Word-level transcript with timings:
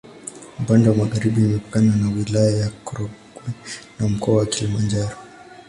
Upande 0.59 0.89
wa 0.89 0.95
magharibi 0.95 1.41
imepakana 1.41 1.95
na 1.95 2.09
Wilaya 2.09 2.57
ya 2.57 2.69
Korogwe 2.69 3.53
na 3.99 4.07
Mkoa 4.07 4.35
wa 4.37 4.45
Kilimanjaro. 4.45 5.17